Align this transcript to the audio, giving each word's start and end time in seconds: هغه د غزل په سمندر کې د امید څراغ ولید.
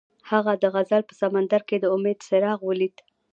هغه 0.29 0.53
د 0.61 0.63
غزل 0.73 1.01
په 1.07 1.13
سمندر 1.21 1.61
کې 1.69 1.77
د 1.79 1.85
امید 1.95 2.17
څراغ 2.27 2.59
ولید. 2.69 2.95